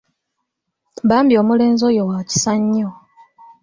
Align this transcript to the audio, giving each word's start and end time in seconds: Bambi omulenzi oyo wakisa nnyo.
Bambi 1.09 1.33
omulenzi 1.41 1.83
oyo 1.89 2.03
wakisa 2.09 2.53
nnyo. 2.61 2.89